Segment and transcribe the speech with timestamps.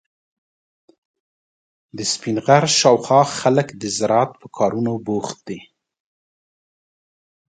[1.97, 5.59] د سپین غر شاوخوا خلک د زراعت په کارونو بوخت دي.